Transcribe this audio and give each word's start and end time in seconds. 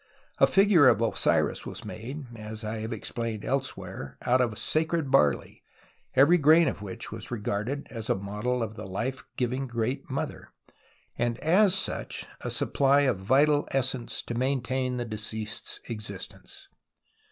A 0.39 0.47
figure 0.47 0.87
of 0.87 0.99
Osiris 0.99 1.63
was 1.67 1.85
made, 1.85 2.25
as 2.35 2.63
I 2.63 2.77
have 2.79 2.91
explained 2.91 3.45
elsewhere 3.45 4.17
(p. 4.23 4.27
01), 4.27 4.33
out 4.33 4.41
of 4.41 4.49
the 4.49 4.57
sacred 4.57 5.11
barley, 5.11 5.61
every 6.15 6.39
grain 6.39 6.67
of 6.67 6.79
wliich 6.79 7.11
was 7.11 7.29
regarded 7.29 7.87
as 7.91 8.09
a 8.09 8.15
model 8.15 8.63
of 8.63 8.73
the 8.73 8.87
life 8.87 9.23
giving 9.37 9.67
Great 9.67 10.07
JNIother, 10.07 10.45
and 11.19 11.37
as 11.37 11.75
such 11.75 12.25
a 12.43 12.49
supply 12.49 13.01
of 13.01 13.19
vital 13.19 13.67
essence 13.69 14.23
to 14.23 14.33
maintain 14.33 14.97
the 14.97 15.05
deceased's 15.05 15.79
existence. 15.87 16.67